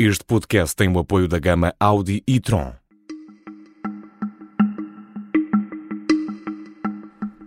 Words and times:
Este 0.00 0.24
podcast 0.24 0.76
tem 0.76 0.88
o 0.88 1.00
apoio 1.00 1.26
da 1.26 1.40
gama 1.40 1.74
Audi 1.80 2.22
e 2.24 2.38
Tron. 2.38 2.72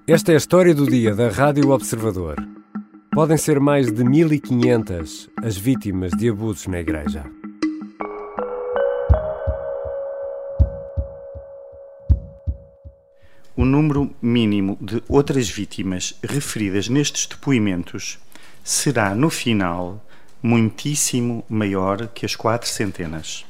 Esta 0.06 0.34
é 0.34 0.36
a 0.36 0.38
história 0.38 0.76
do 0.76 0.86
dia 0.86 1.16
da 1.16 1.30
Rádio 1.30 1.70
Observador. 1.70 2.36
Podem 3.14 3.38
ser 3.38 3.58
mais 3.58 3.90
de 3.90 4.04
1500 4.04 5.30
as 5.42 5.56
vítimas 5.56 6.12
de 6.12 6.28
abusos 6.28 6.68
na 6.68 6.82
Igreja. 6.82 7.24
O 13.56 13.64
número 13.64 14.14
mínimo 14.22 14.78
de 14.82 15.02
outras 15.08 15.50
vítimas 15.50 16.20
referidas 16.22 16.90
nestes 16.90 17.28
depoimentos 17.28 18.20
será, 18.62 19.16
no 19.16 19.30
final, 19.30 20.06
muitíssimo 20.42 21.44
maior 21.48 22.08
que 22.08 22.26
as 22.26 22.36
quatro 22.36 22.68
centenas. 22.68 23.46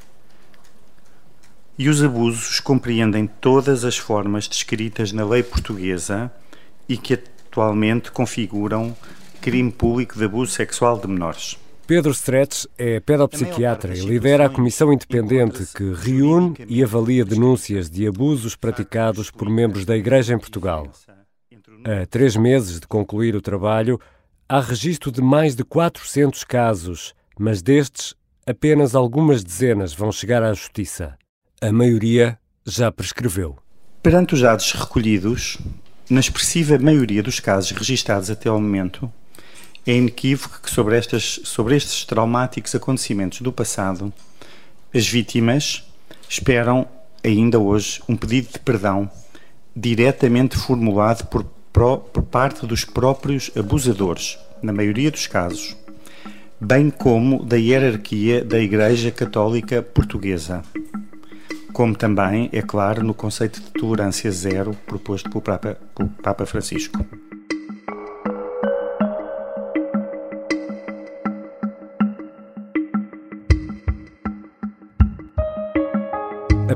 E 1.77 1.89
os 1.89 2.03
abusos 2.03 2.59
compreendem 2.59 3.27
todas 3.27 3.83
as 3.85 3.97
formas 3.97 4.47
descritas 4.47 5.11
na 5.11 5.25
lei 5.25 5.41
portuguesa 5.41 6.31
e 6.87 6.97
que 6.97 7.13
atualmente 7.13 8.11
configuram 8.11 8.95
crime 9.41 9.71
público 9.71 10.17
de 10.17 10.25
abuso 10.25 10.51
sexual 10.51 10.99
de 10.99 11.07
menores. 11.07 11.57
Pedro 11.87 12.11
Stretch 12.11 12.65
é 12.77 12.99
pedopsiquiatra 12.99 13.97
e 13.97 14.01
lidera 14.01 14.45
a 14.45 14.49
comissão 14.49 14.93
independente 14.93 15.65
que 15.75 15.91
reúne 15.93 16.55
e 16.67 16.81
avalia 16.83 17.25
denúncias 17.25 17.89
de 17.89 18.07
abusos 18.07 18.55
praticados 18.55 19.29
por 19.29 19.49
membros 19.49 19.83
da 19.83 19.97
Igreja 19.97 20.33
em 20.33 20.39
Portugal. 20.39 20.87
A 21.83 22.05
três 22.05 22.35
meses 22.37 22.79
de 22.79 22.87
concluir 22.87 23.35
o 23.35 23.41
trabalho, 23.41 23.99
há 24.51 24.59
registro 24.59 25.13
de 25.13 25.21
mais 25.21 25.55
de 25.55 25.63
400 25.63 26.43
casos, 26.43 27.15
mas 27.39 27.61
destes, 27.61 28.13
apenas 28.45 28.93
algumas 28.95 29.45
dezenas 29.45 29.93
vão 29.93 30.11
chegar 30.11 30.43
à 30.43 30.53
Justiça. 30.53 31.17
A 31.61 31.71
maioria 31.71 32.37
já 32.65 32.91
prescreveu. 32.91 33.57
Perante 34.03 34.33
os 34.33 34.41
dados 34.41 34.69
recolhidos, 34.73 35.57
na 36.09 36.19
expressiva 36.19 36.77
maioria 36.77 37.23
dos 37.23 37.39
casos 37.39 37.71
registados 37.71 38.29
até 38.29 38.49
ao 38.49 38.59
momento, 38.59 39.09
é 39.87 39.95
inequívoco 39.95 40.59
que 40.61 40.69
sobre, 40.69 40.97
estas, 40.97 41.39
sobre 41.45 41.77
estes 41.77 42.03
traumáticos 42.03 42.75
acontecimentos 42.75 43.39
do 43.39 43.53
passado, 43.53 44.11
as 44.93 45.07
vítimas 45.07 45.89
esperam 46.27 46.85
ainda 47.23 47.57
hoje 47.57 48.03
um 48.05 48.17
pedido 48.17 48.51
de 48.51 48.59
perdão 48.59 49.09
diretamente 49.73 50.57
formulado 50.57 51.25
por 51.27 51.45
por 51.73 52.23
parte 52.23 52.65
dos 52.65 52.85
próprios 52.85 53.51
abusadores, 53.57 54.37
na 54.61 54.73
maioria 54.73 55.09
dos 55.09 55.25
casos, 55.27 55.75
bem 56.59 56.89
como 56.89 57.43
da 57.43 57.57
hierarquia 57.57 58.43
da 58.43 58.59
Igreja 58.59 59.09
Católica 59.09 59.81
Portuguesa, 59.81 60.61
como 61.73 61.95
também, 61.95 62.49
é 62.51 62.61
claro, 62.61 63.03
no 63.03 63.13
conceito 63.13 63.61
de 63.61 63.71
tolerância 63.71 64.29
zero 64.31 64.75
proposto 64.85 65.29
pelo 65.29 65.41
Papa, 65.41 65.77
pelo 65.95 66.09
Papa 66.09 66.45
Francisco. 66.45 67.03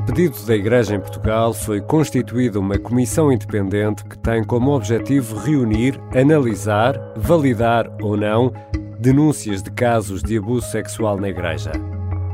Pedido 0.05 0.37
da 0.45 0.55
Igreja 0.55 0.95
em 0.95 0.99
Portugal, 0.99 1.53
foi 1.53 1.81
constituída 1.81 2.59
uma 2.59 2.77
comissão 2.77 3.31
independente 3.31 4.03
que 4.05 4.17
tem 4.17 4.43
como 4.43 4.71
objetivo 4.71 5.37
reunir, 5.37 5.99
analisar, 6.15 6.95
validar 7.15 7.91
ou 8.01 8.15
não 8.15 8.53
denúncias 8.99 9.61
de 9.61 9.71
casos 9.71 10.21
de 10.21 10.37
abuso 10.37 10.67
sexual 10.67 11.19
na 11.19 11.29
Igreja. 11.29 11.71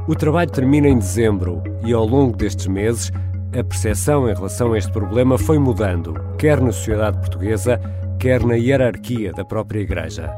O 0.08 0.16
trabalho 0.16 0.52
termina 0.52 0.88
em 0.88 0.98
dezembro 0.98 1.64
e, 1.84 1.94
ao 1.94 2.06
longo 2.06 2.36
destes 2.36 2.68
meses, 2.68 3.12
a 3.58 3.64
percepção 3.64 4.30
em 4.30 4.34
relação 4.34 4.74
a 4.74 4.78
este 4.78 4.92
problema 4.92 5.38
foi 5.38 5.58
mudando, 5.58 6.14
quer 6.38 6.60
na 6.60 6.72
sociedade 6.72 7.18
portuguesa, 7.20 7.80
quer 8.20 8.44
na 8.44 8.56
hierarquia 8.56 9.32
da 9.32 9.46
própria 9.46 9.80
Igreja. 9.80 10.32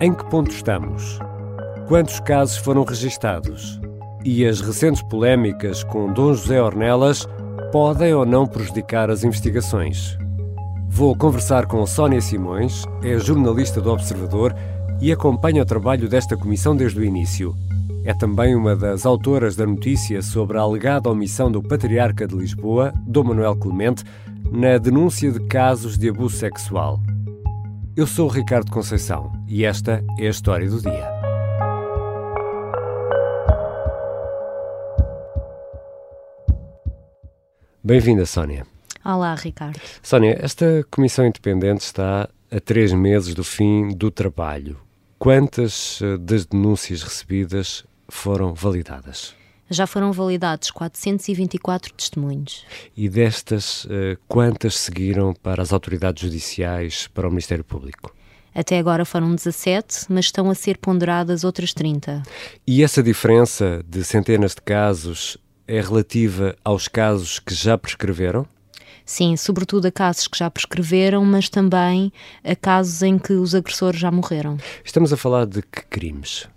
Em 0.00 0.12
que 0.12 0.24
ponto 0.26 0.50
estamos? 0.50 1.18
Quantos 1.88 2.20
casos 2.20 2.58
foram 2.58 2.84
registados? 2.84 3.80
E 4.26 4.44
as 4.44 4.60
recentes 4.60 5.02
polémicas 5.02 5.84
com 5.84 6.12
Dom 6.12 6.34
José 6.34 6.60
Ornelas 6.60 7.28
podem 7.70 8.12
ou 8.12 8.26
não 8.26 8.44
prejudicar 8.44 9.08
as 9.08 9.22
investigações. 9.22 10.18
Vou 10.88 11.16
conversar 11.16 11.66
com 11.66 11.86
Sónia 11.86 12.20
Simões, 12.20 12.84
é 13.04 13.16
jornalista 13.20 13.80
do 13.80 13.92
Observador 13.92 14.52
e 15.00 15.12
acompanha 15.12 15.62
o 15.62 15.66
trabalho 15.66 16.08
desta 16.08 16.36
comissão 16.36 16.74
desde 16.74 16.98
o 16.98 17.04
início. 17.04 17.54
É 18.04 18.12
também 18.14 18.56
uma 18.56 18.74
das 18.74 19.06
autoras 19.06 19.54
da 19.54 19.64
notícia 19.64 20.20
sobre 20.20 20.58
a 20.58 20.62
alegada 20.62 21.08
omissão 21.08 21.50
do 21.50 21.62
Patriarca 21.62 22.26
de 22.26 22.34
Lisboa, 22.34 22.92
Dom 23.06 23.24
Manuel 23.24 23.54
Clemente, 23.54 24.02
na 24.50 24.76
denúncia 24.76 25.30
de 25.30 25.38
casos 25.46 25.96
de 25.96 26.08
abuso 26.08 26.36
sexual. 26.36 27.00
Eu 27.94 28.08
sou 28.08 28.26
Ricardo 28.26 28.72
Conceição 28.72 29.30
e 29.46 29.64
esta 29.64 30.02
é 30.18 30.26
a 30.26 30.30
história 30.30 30.68
do 30.68 30.80
dia. 30.82 31.15
Bem-vinda, 37.86 38.26
Sónia. 38.26 38.66
Olá, 39.04 39.32
Ricardo. 39.36 39.80
Sónia, 40.02 40.36
esta 40.40 40.84
comissão 40.90 41.24
independente 41.24 41.82
está 41.82 42.28
a 42.50 42.58
três 42.58 42.92
meses 42.92 43.32
do 43.32 43.44
fim 43.44 43.90
do 43.94 44.10
trabalho. 44.10 44.76
Quantas 45.20 46.00
eh, 46.02 46.18
das 46.18 46.44
denúncias 46.44 47.04
recebidas 47.04 47.84
foram 48.08 48.52
validadas? 48.54 49.36
Já 49.70 49.86
foram 49.86 50.10
validados 50.10 50.72
424 50.72 51.92
testemunhos. 51.92 52.66
E 52.96 53.08
destas, 53.08 53.86
eh, 53.88 54.18
quantas 54.26 54.76
seguiram 54.76 55.32
para 55.32 55.62
as 55.62 55.72
autoridades 55.72 56.24
judiciais, 56.24 57.06
para 57.14 57.28
o 57.28 57.30
Ministério 57.30 57.62
Público? 57.62 58.12
Até 58.52 58.80
agora 58.80 59.04
foram 59.04 59.32
17, 59.32 60.06
mas 60.08 60.24
estão 60.24 60.50
a 60.50 60.56
ser 60.56 60.76
ponderadas 60.78 61.44
outras 61.44 61.72
30. 61.72 62.24
E 62.66 62.82
essa 62.82 63.00
diferença 63.00 63.84
de 63.86 64.02
centenas 64.02 64.56
de 64.56 64.62
casos 64.62 65.38
é 65.66 65.80
relativa 65.80 66.56
aos 66.64 66.88
casos 66.88 67.38
que 67.38 67.54
já 67.54 67.76
prescreveram? 67.76 68.46
Sim, 69.04 69.36
sobretudo 69.36 69.86
a 69.86 69.92
casos 69.92 70.26
que 70.26 70.36
já 70.36 70.50
prescreveram, 70.50 71.24
mas 71.24 71.48
também 71.48 72.12
a 72.42 72.56
casos 72.56 73.02
em 73.02 73.18
que 73.18 73.32
os 73.34 73.54
agressores 73.54 74.00
já 74.00 74.10
morreram. 74.10 74.56
Estamos 74.84 75.12
a 75.12 75.16
falar 75.16 75.46
de 75.46 75.62
que 75.62 75.82
crimes? 75.82 76.48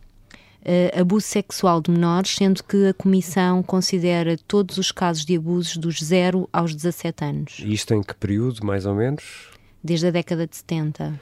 Uh, 0.62 1.00
abuso 1.00 1.28
sexual 1.28 1.80
de 1.80 1.92
menores, 1.92 2.36
sendo 2.36 2.64
que 2.64 2.88
a 2.88 2.94
Comissão 2.94 3.64
considera 3.64 4.36
todos 4.47 4.78
os 4.78 4.92
casos 4.92 5.24
de 5.26 5.38
abusos 5.38 5.78
dos 5.78 6.00
0 6.00 6.50
aos 6.52 6.76
17 6.76 7.24
anos. 7.24 7.58
E 7.59 7.72
isto 7.72 7.94
em 7.94 8.02
que 8.02 8.16
período, 8.16 8.66
mais 8.66 8.86
ou 8.86 8.96
menos? 8.96 9.50
Desde 9.84 10.08
a 10.08 10.12
década 10.12 10.46
de 10.46 10.58
70. 10.58 11.20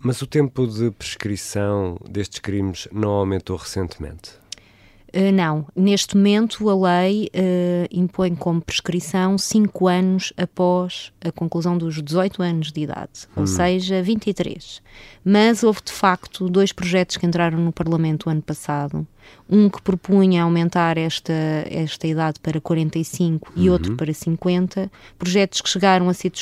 Mas 0.00 0.22
o 0.22 0.26
tempo 0.26 0.66
de 0.66 0.90
prescrição 0.90 1.98
destes 2.08 2.40
crimes 2.40 2.88
não 2.90 3.10
aumentou 3.10 3.56
recentemente? 3.56 4.32
Uh, 5.14 5.32
não, 5.32 5.66
neste 5.74 6.16
momento 6.16 6.68
a 6.68 7.00
lei 7.00 7.28
uh, 7.34 7.88
impõe 7.90 8.34
como 8.36 8.60
prescrição 8.60 9.36
5 9.36 9.88
anos 9.88 10.32
após 10.36 11.12
a 11.24 11.32
conclusão 11.32 11.76
dos 11.76 12.00
18 12.00 12.42
anos 12.42 12.70
de 12.70 12.82
idade, 12.82 13.26
hum. 13.36 13.40
ou 13.40 13.46
seja, 13.46 14.00
23. 14.02 14.80
Mas 15.24 15.64
houve 15.64 15.80
de 15.84 15.92
facto 15.92 16.48
dois 16.48 16.72
projetos 16.72 17.16
que 17.16 17.26
entraram 17.26 17.58
no 17.58 17.72
Parlamento 17.72 18.26
o 18.26 18.30
ano 18.30 18.42
passado. 18.42 19.06
Um 19.48 19.68
que 19.68 19.82
propunha 19.82 20.44
aumentar 20.44 20.96
esta, 20.96 21.32
esta 21.68 22.06
idade 22.06 22.40
para 22.40 22.60
45 22.60 23.52
uhum. 23.52 23.62
e 23.62 23.70
outro 23.70 23.96
para 23.96 24.12
50. 24.12 24.90
Projetos 25.18 25.60
que 25.60 25.68
chegaram 25.68 26.08
a 26.08 26.14
ser 26.14 26.32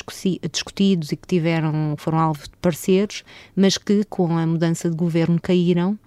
discutidos 0.50 1.10
e 1.10 1.16
que 1.16 1.26
tiveram, 1.26 1.94
foram 1.98 2.18
alvo 2.18 2.42
de 2.44 2.56
pareceres, 2.60 3.24
mas 3.56 3.76
que 3.78 4.04
com 4.04 4.36
a 4.36 4.46
mudança 4.46 4.88
de 4.88 4.96
governo 4.96 5.38
caíram 5.40 5.98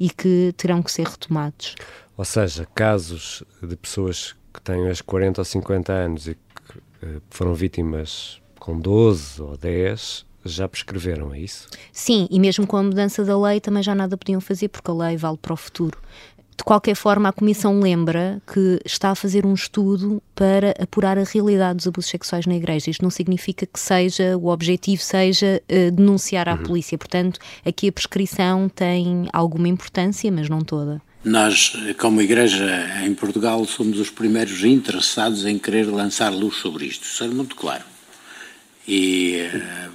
e 0.00 0.08
que 0.08 0.54
terão 0.56 0.82
que 0.82 0.90
ser 0.90 1.06
retomados. 1.06 1.76
Ou 2.16 2.24
seja, 2.24 2.66
casos 2.74 3.44
de 3.62 3.76
pessoas 3.76 4.34
que 4.52 4.60
têm 4.62 4.88
os 4.88 5.02
40 5.02 5.40
ou 5.40 5.44
50 5.44 5.92
anos 5.92 6.26
e 6.26 6.34
que 6.34 6.78
uh, 7.06 7.22
foram 7.30 7.54
vítimas 7.54 8.40
com 8.58 8.78
12 8.78 9.40
ou 9.40 9.56
10 9.56 10.26
já 10.44 10.66
prescreveram, 10.66 11.34
é 11.34 11.40
isso? 11.40 11.68
Sim, 11.92 12.26
e 12.30 12.40
mesmo 12.40 12.66
com 12.66 12.76
a 12.78 12.82
mudança 12.82 13.24
da 13.24 13.38
lei 13.38 13.60
também 13.60 13.82
já 13.82 13.94
nada 13.94 14.16
podiam 14.16 14.40
fazer 14.40 14.68
porque 14.68 14.90
a 14.90 14.94
lei 14.94 15.16
vale 15.16 15.36
para 15.36 15.52
o 15.52 15.56
futuro. 15.56 15.98
De 16.60 16.64
qualquer 16.64 16.94
forma, 16.94 17.30
a 17.30 17.32
Comissão 17.32 17.80
lembra 17.80 18.38
que 18.52 18.78
está 18.84 19.08
a 19.12 19.14
fazer 19.14 19.46
um 19.46 19.54
estudo 19.54 20.22
para 20.34 20.74
apurar 20.78 21.16
a 21.16 21.24
realidade 21.24 21.78
dos 21.78 21.86
abusos 21.86 22.10
sexuais 22.10 22.44
na 22.44 22.54
Igreja. 22.54 22.90
Isto 22.90 23.02
não 23.02 23.08
significa 23.08 23.64
que 23.64 23.80
seja, 23.80 24.36
o 24.36 24.48
objetivo 24.48 25.00
seja 25.00 25.62
uh, 25.64 25.90
denunciar 25.90 26.50
à 26.50 26.52
uhum. 26.52 26.62
polícia. 26.62 26.98
Portanto, 26.98 27.40
aqui 27.64 27.88
a 27.88 27.92
prescrição 27.92 28.68
tem 28.68 29.26
alguma 29.32 29.68
importância, 29.68 30.30
mas 30.30 30.50
não 30.50 30.60
toda. 30.60 31.00
Nós, 31.24 31.72
como 31.98 32.20
Igreja 32.20 33.06
em 33.06 33.14
Portugal, 33.14 33.64
somos 33.64 33.98
os 33.98 34.10
primeiros 34.10 34.62
interessados 34.62 35.46
em 35.46 35.58
querer 35.58 35.84
lançar 35.84 36.28
luz 36.28 36.56
sobre 36.56 36.84
isto. 36.84 37.04
Isso 37.04 37.24
é 37.24 37.28
muito 37.28 37.56
claro. 37.56 37.84
E 38.86 39.48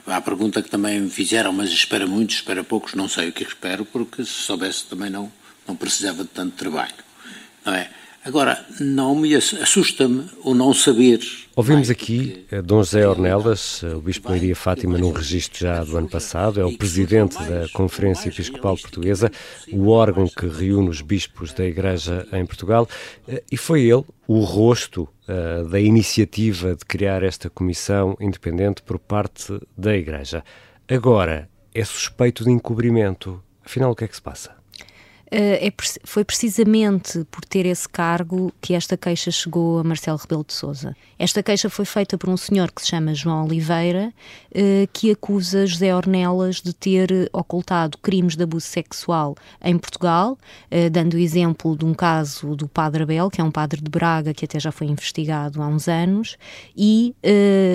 a 0.08 0.20
pergunta 0.20 0.64
que 0.64 0.70
também 0.72 1.00
me 1.00 1.12
fizeram, 1.12 1.54
mas 1.54 1.70
espera 1.70 2.08
muitos, 2.08 2.38
espera 2.38 2.64
poucos, 2.64 2.96
não 2.96 3.08
sei 3.08 3.30
o 3.30 3.32
que 3.32 3.44
espero, 3.44 3.86
porque 3.86 4.26
se 4.26 4.32
soubesse 4.32 4.86
também 4.86 5.12
não, 5.12 5.32
não 5.68 5.76
precisava 5.76 6.24
de 6.24 6.30
tanto 6.30 6.56
trabalho. 6.56 6.94
não 7.66 7.74
é? 7.74 7.90
Agora, 8.26 8.66
não 8.80 9.14
me 9.16 9.36
assusta-me 9.36 10.28
o 10.44 10.56
não 10.56 10.74
saber. 10.74 11.20
Ouvimos 11.56 11.92
aqui. 11.92 12.44
Dom 12.64 12.82
José 12.82 13.08
Ornelas, 13.08 13.84
o 13.84 14.02
Bispo 14.02 14.30
Maria 14.30 14.56
Fátima, 14.56 14.98
num 14.98 15.12
registro 15.12 15.60
já 15.60 15.84
do 15.84 15.96
ano 15.96 16.10
passado, 16.10 16.60
é 16.60 16.66
o 16.66 16.76
presidente 16.76 17.38
da 17.38 17.70
Conferência 17.72 18.30
Episcopal 18.30 18.76
Portuguesa, 18.78 19.32
o 19.72 19.90
órgão 19.90 20.28
que 20.28 20.48
reúne 20.48 20.90
os 20.90 21.02
bispos 21.02 21.54
da 21.54 21.64
Igreja 21.64 22.28
em 22.34 22.44
Portugal, 22.48 22.90
e 23.52 23.56
foi 23.56 23.84
ele 23.84 24.04
o 24.28 24.40
rosto 24.40 25.08
uh, 25.30 25.70
da 25.70 25.80
iniciativa 25.80 26.76
de 26.76 26.84
criar 26.84 27.22
esta 27.22 27.48
comissão 27.48 28.18
independente 28.20 28.82
por 28.82 28.98
parte 28.98 29.54
da 29.78 29.96
Igreja. 29.96 30.44
Agora, 30.90 31.48
é 31.76 31.86
suspeito 31.86 32.44
de 32.44 32.50
encobrimento. 32.50 33.40
Afinal, 33.64 33.92
o 33.92 33.96
que 33.96 34.04
é 34.04 34.08
que 34.08 34.16
se 34.16 34.22
passa? 34.22 34.56
Eh, 35.32 35.68
é, 35.68 35.74
foi 36.04 36.24
precisamente 36.24 37.26
por 37.32 37.44
ter 37.44 37.66
esse 37.66 37.90
cargo 37.90 38.54
que 38.62 38.74
esta 38.74 38.96
queixa 38.96 39.32
chegou 39.32 39.80
a 39.80 39.84
Marcelo 39.84 40.18
Rebelo 40.18 40.46
de 40.46 40.54
Sousa. 40.54 40.96
Esta 41.18 41.42
queixa 41.42 41.70
foi 41.70 41.86
feita 41.86 42.18
por 42.18 42.30
um 42.30 42.38
senhor 42.38 42.72
que 42.72 42.82
se 42.82 42.90
chama 42.90 43.14
João 43.14 43.46
Oliveira, 43.46 44.14
eh, 44.54 44.88
que 44.94 45.12
acusa 45.12 45.66
José 45.66 45.96
Ornelas 45.96 46.62
de 46.62 46.74
ter 46.74 47.30
ocultado 47.34 47.98
crimes 47.98 48.36
de 48.36 48.44
abuso 48.44 48.68
sexual 48.68 49.36
em 49.64 49.78
Portugal, 49.78 50.38
eh, 50.70 50.90
dando 50.90 51.16
o 51.16 51.20
exemplo 51.20 51.76
de 51.76 51.86
um 51.86 51.94
caso 51.94 52.56
do 52.56 52.68
Padre 52.68 53.04
Abel, 53.04 53.30
que 53.30 53.42
é 53.42 53.44
um 53.44 53.52
padre 53.52 53.82
de 53.82 53.90
Braga, 53.90 54.34
que 54.34 54.46
até 54.46 54.60
já 54.60 54.72
foi 54.72 54.88
investigado 54.88 55.62
há 55.62 55.68
uns 55.68 55.88
anos, 55.88 56.38
e 56.76 57.16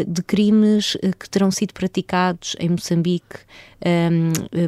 de 0.06 0.22
crimes 0.22 0.96
que 1.18 1.28
terão 1.28 1.50
sido 1.50 1.72
praticados 1.72 2.54
em 2.58 2.68
Moçambique 2.68 3.38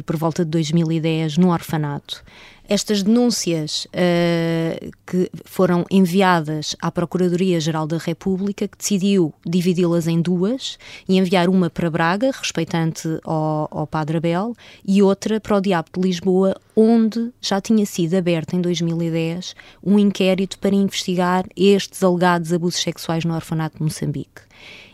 por 0.05 0.17
volta 0.17 0.43
de 0.43 0.51
2010 0.51 1.37
no 1.37 1.51
orfanato. 1.51 2.23
Estas 2.67 3.03
denúncias 3.03 3.85
uh, 3.87 4.91
que 5.05 5.29
foram 5.43 5.85
enviadas 5.91 6.75
à 6.81 6.89
Procuradoria-Geral 6.89 7.85
da 7.85 7.97
República, 7.97 8.67
que 8.67 8.77
decidiu 8.77 9.33
dividi-las 9.45 10.07
em 10.07 10.21
duas 10.21 10.77
e 11.07 11.17
enviar 11.17 11.49
uma 11.49 11.69
para 11.69 11.89
Braga, 11.89 12.31
respeitante 12.31 13.07
ao, 13.25 13.67
ao 13.69 13.85
Padre 13.85 14.17
Abel, 14.17 14.55
e 14.85 15.03
outra 15.03 15.41
para 15.41 15.57
o 15.57 15.61
Diabo 15.61 15.89
de 15.93 16.01
Lisboa, 16.01 16.55
onde 16.73 17.31
já 17.41 17.59
tinha 17.59 17.85
sido 17.85 18.15
aberto 18.15 18.55
em 18.55 18.61
2010 18.61 19.55
um 19.83 19.99
inquérito 19.99 20.57
para 20.57 20.73
investigar 20.73 21.45
estes 21.57 22.01
alegados 22.01 22.53
abusos 22.53 22.81
sexuais 22.81 23.25
no 23.25 23.35
orfanato 23.35 23.77
de 23.77 23.83
Moçambique. 23.83 24.52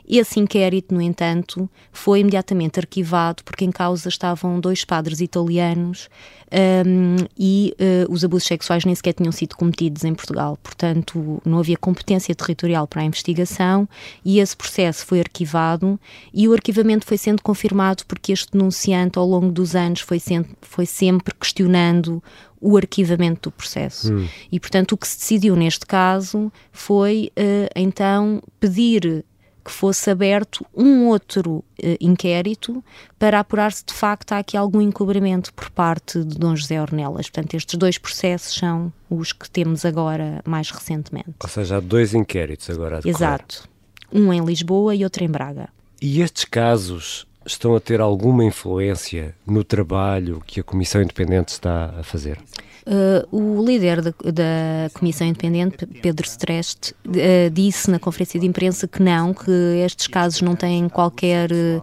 Esse 0.09 0.39
inquérito, 0.39 0.91
no 0.91 1.01
entanto, 1.01 1.69
foi 1.91 2.21
imediatamente 2.21 2.79
arquivado 2.79 3.44
porque 3.44 3.63
em 3.63 3.71
causa 3.71 4.09
estavam 4.09 4.59
dois 4.59 4.83
padres 4.83 5.21
italianos 5.21 6.09
um, 6.51 7.17
e 7.38 7.75
uh, 7.79 8.11
os 8.11 8.25
abusos 8.25 8.47
sexuais 8.47 8.85
nem 8.85 8.95
sequer 8.95 9.13
tinham 9.13 9.31
sido 9.31 9.56
cometidos 9.56 10.03
em 10.03 10.15
Portugal. 10.15 10.57
Portanto, 10.63 11.39
não 11.45 11.59
havia 11.59 11.77
competência 11.77 12.33
territorial 12.33 12.88
para 12.88 13.03
a 13.03 13.06
investigação 13.06 13.88
e 14.25 14.39
esse 14.39 14.57
processo 14.57 15.06
foi 15.06 15.19
arquivado 15.19 16.00
e 16.33 16.47
o 16.47 16.53
arquivamento 16.53 17.06
foi 17.06 17.17
sendo 17.17 17.44
confirmado 17.44 18.03
porque 18.07 18.31
este 18.31 18.53
denunciante, 18.53 19.19
ao 19.19 19.27
longo 19.27 19.51
dos 19.51 19.75
anos, 19.75 20.01
foi, 20.01 20.19
foi 20.61 20.88
sempre 20.88 21.35
questionando 21.35 22.23
o 22.59 22.75
arquivamento 22.75 23.50
do 23.50 23.51
processo. 23.51 24.11
Hum. 24.11 24.27
E, 24.51 24.59
portanto, 24.59 24.94
o 24.94 24.97
que 24.97 25.07
se 25.07 25.19
decidiu 25.19 25.56
neste 25.56 25.85
caso 25.85 26.51
foi, 26.71 27.31
uh, 27.38 27.69
então, 27.75 28.41
pedir 28.59 29.23
que 29.63 29.71
fosse 29.71 30.09
aberto 30.09 30.65
um 30.75 31.07
outro 31.07 31.57
uh, 31.57 31.63
inquérito 32.00 32.83
para 33.17 33.39
apurar 33.39 33.71
se 33.71 33.85
de 33.85 33.94
facto 33.94 34.31
há 34.31 34.39
aqui 34.39 34.56
algum 34.57 34.81
encobrimento 34.81 35.53
por 35.53 35.69
parte 35.69 36.23
de 36.23 36.38
Dom 36.38 36.56
José 36.56 36.81
Ornelas. 36.81 37.29
Portanto, 37.29 37.56
estes 37.56 37.77
dois 37.77 37.97
processos 37.97 38.56
são 38.56 38.91
os 39.09 39.31
que 39.33 39.50
temos 39.50 39.85
agora 39.85 40.41
mais 40.45 40.71
recentemente. 40.71 41.33
Ou 41.41 41.50
seja, 41.50 41.77
há 41.77 41.79
dois 41.79 42.13
inquéritos 42.13 42.69
agora 42.69 42.97
a 42.97 43.00
decorrer. 43.01 43.15
Exato. 43.15 43.69
Um 44.11 44.33
em 44.33 44.44
Lisboa 44.44 44.95
e 44.95 45.03
outro 45.03 45.23
em 45.23 45.29
Braga. 45.29 45.69
E 46.01 46.21
estes 46.21 46.45
casos 46.45 47.27
estão 47.45 47.75
a 47.75 47.79
ter 47.79 48.00
alguma 48.00 48.44
influência 48.44 49.35
no 49.45 49.63
trabalho 49.63 50.41
que 50.45 50.59
a 50.59 50.63
Comissão 50.63 51.01
Independente 51.01 51.50
está 51.50 51.94
a 52.00 52.03
fazer? 52.03 52.39
Uh, 52.86 53.36
o 53.36 53.66
líder 53.66 54.02
da, 54.02 54.12
da, 54.12 54.90
Comissão 54.94 55.28
Independente, 55.28 55.86
Pedro 55.86 56.26
Streste, 56.26 56.94
uh, 57.06 57.50
disse 57.52 57.90
na 57.92 58.00
conferência 58.00 58.40
de 58.40 58.46
imprensa 58.46 58.88
que 58.88 59.02
não, 59.02 59.34
que 59.34 59.52
estes 59.84 60.08
casos 60.08 60.42
não 60.42 60.56
têm 60.56 60.88
qualquer 60.90 61.52
uh, 61.52 61.81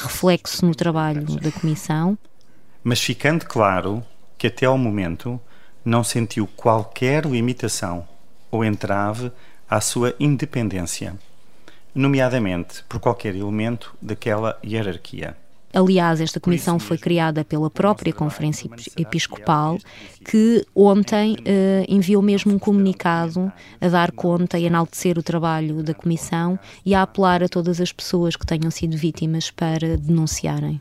reflexo 0.00 0.64
no 0.64 0.74
trabalho 0.74 1.22
da 1.22 1.50
Comissão. 1.50 2.18
Mas 2.82 3.00
ficando 3.00 3.44
claro 3.46 4.02
que 4.36 4.46
até 4.46 4.66
ao 4.66 4.76
momento 4.76 5.40
não 5.84 6.02
sentiu 6.02 6.46
qualquer 6.56 7.24
limitação 7.26 8.06
ou 8.50 8.64
entrave 8.64 9.30
à 9.68 9.80
sua 9.80 10.14
independência, 10.18 11.16
nomeadamente 11.94 12.84
por 12.88 13.00
qualquer 13.00 13.34
elemento 13.34 13.94
daquela 14.00 14.58
hierarquia. 14.64 15.36
Aliás, 15.74 16.20
esta 16.20 16.38
comissão 16.38 16.78
foi 16.78 16.98
criada 16.98 17.44
pela 17.44 17.70
própria 17.70 18.12
Conferência 18.12 18.70
Episcopal, 18.96 19.78
que 20.24 20.64
ontem 20.74 21.34
uh, 21.34 21.84
enviou 21.88 22.20
mesmo 22.20 22.52
um 22.52 22.58
comunicado 22.58 23.50
a 23.80 23.88
dar 23.88 24.12
conta 24.12 24.58
e 24.58 24.66
enaltecer 24.66 25.18
o 25.18 25.22
trabalho 25.22 25.82
da 25.82 25.94
comissão 25.94 26.58
e 26.84 26.94
a 26.94 27.02
apelar 27.02 27.42
a 27.42 27.48
todas 27.48 27.80
as 27.80 27.90
pessoas 27.90 28.36
que 28.36 28.46
tenham 28.46 28.70
sido 28.70 28.96
vítimas 28.96 29.50
para 29.50 29.96
denunciarem. 29.96 30.80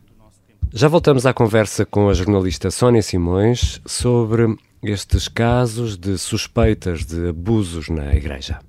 Já 0.74 0.88
voltamos 0.88 1.26
à 1.26 1.34
conversa 1.34 1.86
com 1.86 2.10
a 2.10 2.14
jornalista 2.14 2.72
Sónia 2.72 3.02
Simões 3.02 3.82
sobre 3.86 4.56
estes 4.84 5.28
casos 5.28 5.98
de 5.98 6.18
suspeitas 6.18 7.06
de 7.06 7.30
abusos 7.30 7.90
na 7.90 8.14
Igreja. 8.16 8.60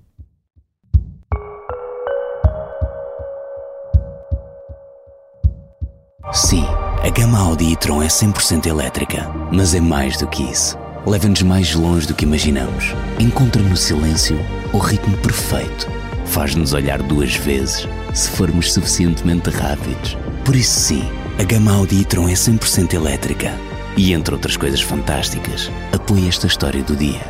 Sim, 6.33 6.65
a 7.03 7.11
gama 7.11 7.39
Audi 7.39 7.73
e-tron 7.73 8.03
é 8.03 8.07
100% 8.07 8.65
elétrica, 8.65 9.31
mas 9.53 9.75
é 9.75 9.81
mais 9.81 10.17
do 10.17 10.27
que 10.27 10.43
isso. 10.43 10.79
Leva-nos 11.07 11.43
mais 11.43 11.75
longe 11.75 12.07
do 12.07 12.15
que 12.15 12.25
imaginamos. 12.25 12.95
Encontra 13.21 13.61
no 13.61 13.77
silêncio 13.77 14.39
o 14.73 14.79
ritmo 14.79 15.15
perfeito. 15.19 15.87
Faz-nos 16.25 16.73
olhar 16.73 17.03
duas 17.03 17.37
vezes, 17.37 17.87
se 18.15 18.31
formos 18.31 18.73
suficientemente 18.73 19.51
rápidos. 19.51 20.17
Por 20.43 20.57
isso 20.57 20.81
sim, 20.81 21.03
a 21.39 21.45
gama 21.45 21.75
Audi 21.75 22.01
e-tron 22.01 22.27
é 22.27 22.33
100% 22.33 22.95
elétrica. 22.95 23.53
E 23.95 24.15
entre 24.15 24.35
outras 24.35 24.57
coisas 24.57 24.81
fantásticas, 24.81 25.71
apoia 25.93 26.31
esta 26.31 26.47
história 26.47 26.83
do 26.83 26.97
dia. 26.97 27.21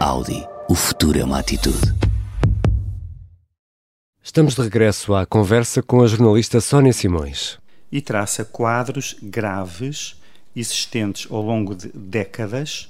Audi, 0.00 0.44
o 0.68 0.74
futuro 0.74 1.16
é 1.16 1.24
uma 1.24 1.38
atitude. 1.38 1.94
Estamos 4.20 4.56
de 4.56 4.62
regresso 4.62 5.14
à 5.14 5.24
conversa 5.24 5.80
com 5.80 6.02
a 6.02 6.08
jornalista 6.08 6.60
Sónia 6.60 6.92
Simões 6.92 7.56
e 7.90 8.00
traça 8.00 8.44
quadros 8.44 9.16
graves 9.22 10.16
existentes 10.54 11.30
ao 11.30 11.42
longo 11.42 11.74
de 11.74 11.88
décadas, 11.88 12.88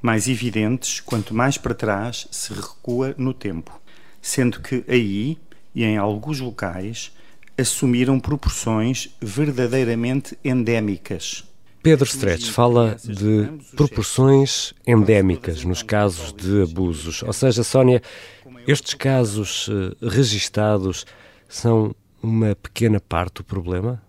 mais 0.00 0.28
evidentes 0.28 1.00
quanto 1.00 1.34
mais 1.34 1.58
para 1.58 1.74
trás 1.74 2.28
se 2.30 2.52
recua 2.52 3.14
no 3.18 3.34
tempo, 3.34 3.80
sendo 4.22 4.60
que 4.60 4.84
aí 4.88 5.38
e 5.74 5.84
em 5.84 5.96
alguns 5.96 6.40
locais 6.40 7.12
assumiram 7.56 8.20
proporções 8.20 9.10
verdadeiramente 9.20 10.38
endémicas. 10.44 11.44
Pedro 11.82 12.06
Stretch 12.06 12.50
fala 12.50 12.96
de 13.02 13.48
proporções 13.74 14.74
endémicas 14.86 15.64
nos 15.64 15.82
casos 15.82 16.32
de 16.32 16.62
abusos. 16.62 17.22
Ou 17.22 17.32
seja, 17.32 17.62
Sónia, 17.62 18.02
estes 18.66 18.94
casos 18.94 19.68
uh, 19.68 19.96
registados 20.02 21.06
são 21.48 21.94
uma 22.22 22.54
pequena 22.54 23.00
parte 23.00 23.36
do 23.36 23.44
problema? 23.44 24.02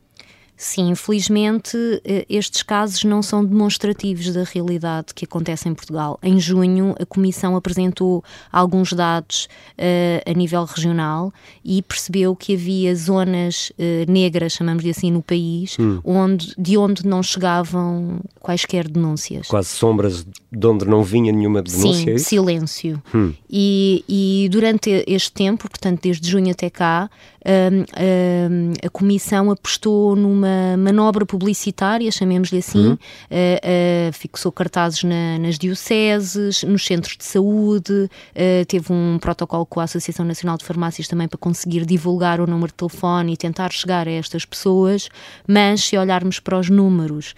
Sim, 0.61 0.89
infelizmente 0.89 1.77
eh, 2.03 2.25
estes 2.29 2.63
casos 2.63 3.05
não 3.05 3.23
são 3.23 3.45
demonstrativos 3.45 4.33
da 4.33 4.43
realidade 4.43 5.13
que 5.13 5.23
acontece 5.23 5.69
em 5.69 5.73
Portugal. 5.73 6.19
Em 6.21 6.37
junho, 6.37 6.93
a 6.99 7.05
Comissão 7.05 7.55
apresentou 7.55 8.21
alguns 8.51 8.91
dados 8.91 9.47
uh, 9.77 10.29
a 10.29 10.33
nível 10.33 10.65
regional 10.65 11.31
e 11.63 11.81
percebeu 11.81 12.35
que 12.35 12.55
havia 12.55 12.93
zonas 12.93 13.71
uh, 13.79 14.11
negras, 14.11 14.51
chamamos 14.51 14.83
de 14.83 14.89
assim, 14.89 15.09
no 15.09 15.21
país, 15.21 15.77
hum. 15.79 16.01
onde, 16.03 16.53
de 16.57 16.77
onde 16.77 17.07
não 17.07 17.23
chegavam 17.23 18.19
quaisquer 18.41 18.85
denúncias. 18.85 19.47
Quase 19.47 19.69
sombras 19.69 20.27
de 20.51 20.67
onde 20.67 20.83
não 20.83 21.03
vinha 21.03 21.31
nenhuma 21.31 21.61
denúncia? 21.61 21.93
Sim, 21.93 22.11
é 22.11 22.17
silêncio. 22.17 23.01
Hum. 23.15 23.33
E, 23.49 24.03
e 24.09 24.49
durante 24.49 25.05
este 25.07 25.31
tempo, 25.31 25.69
portanto, 25.69 26.01
desde 26.03 26.29
junho 26.29 26.51
até 26.51 26.69
cá, 26.69 27.09
um, 27.45 27.79
um, 27.79 28.73
a 28.83 28.89
Comissão 28.89 29.49
apostou 29.49 30.15
numa 30.17 30.48
uma 30.49 30.77
manobra 30.77 31.25
publicitária, 31.25 32.11
chamemos-lhe 32.11 32.59
assim, 32.59 32.87
uhum. 32.87 32.93
uh, 32.93 34.09
uh, 34.09 34.13
fixou 34.13 34.51
cartazes 34.51 35.03
na, 35.03 35.37
nas 35.39 35.57
dioceses, 35.57 36.63
nos 36.63 36.85
centros 36.85 37.17
de 37.17 37.25
saúde, 37.25 37.93
uh, 37.93 38.65
teve 38.67 38.91
um 38.91 39.17
protocolo 39.19 39.65
com 39.65 39.79
a 39.79 39.83
Associação 39.83 40.25
Nacional 40.25 40.57
de 40.57 40.65
Farmácias 40.65 41.07
também 41.07 41.27
para 41.27 41.37
conseguir 41.37 41.85
divulgar 41.85 42.41
o 42.41 42.47
número 42.47 42.67
de 42.67 42.75
telefone 42.75 43.33
e 43.33 43.37
tentar 43.37 43.71
chegar 43.71 44.07
a 44.07 44.11
estas 44.11 44.45
pessoas, 44.45 45.09
mas 45.47 45.83
se 45.83 45.97
olharmos 45.97 46.39
para 46.39 46.57
os 46.57 46.69
números, 46.69 47.33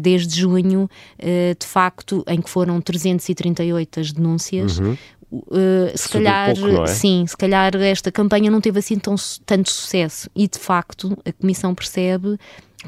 desde 0.00 0.40
junho, 0.40 0.88
de 1.18 1.66
facto, 1.66 2.24
em 2.26 2.40
que 2.40 2.48
foram 2.48 2.80
338 2.80 4.00
as 4.00 4.12
denúncias, 4.12 4.78
uhum. 4.78 4.96
Uh, 5.32 5.92
se 5.94 6.08
calhar, 6.08 6.56
pouco, 6.58 6.82
é? 6.82 6.86
sim, 6.88 7.24
se 7.26 7.36
calhar 7.36 7.76
esta 7.76 8.10
campanha 8.10 8.50
não 8.50 8.60
teve 8.60 8.80
assim 8.80 8.98
tão, 8.98 9.14
tanto 9.46 9.70
sucesso 9.70 10.28
e 10.34 10.48
de 10.48 10.58
facto 10.58 11.16
a 11.24 11.32
Comissão 11.32 11.72
percebe 11.72 12.36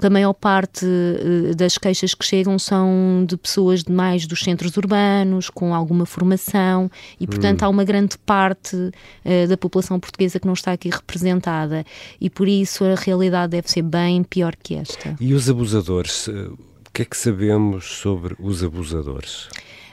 que 0.01 0.07
a 0.07 0.11
maior 0.11 0.33
parte 0.33 0.85
uh, 0.85 1.55
das 1.55 1.79
queixas 1.79 2.15
que 2.15 2.25
chegam 2.25 2.59
são 2.59 3.25
de 3.29 3.37
pessoas 3.37 3.85
de 3.85 3.93
mais 3.93 4.27
dos 4.27 4.41
centros 4.41 4.77
urbanos, 4.77 5.51
com 5.51 5.75
alguma 5.75 6.07
formação, 6.07 6.91
e 7.21 7.27
portanto 7.27 7.63
hum. 7.63 7.67
há 7.67 7.69
uma 7.69 7.85
grande 7.85 8.19
parte 8.19 8.75
uh, 8.75 9.49
da 9.49 9.57
população 9.57 10.01
portuguesa 10.01 10.41
que 10.41 10.47
não 10.47 10.55
está 10.55 10.73
aqui 10.73 10.89
representada, 10.89 11.85
e 12.21 12.31
por 12.31 12.49
isso 12.49 12.85
a 12.85 12.95
realidade 12.95 13.53
deve 13.53 13.71
ser 13.71 13.83
bem 13.83 14.25
pior 14.25 14.57
que 14.61 14.75
esta. 14.75 15.15
E 15.21 15.35
os 15.35 15.49
abusadores? 15.49 16.27
O 16.27 16.93
que 16.93 17.03
é 17.03 17.05
que 17.05 17.17
sabemos 17.17 17.85
sobre 17.85 18.35
os 18.39 18.65
abusadores? 18.65 19.49